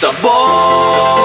[0.00, 1.15] the ball.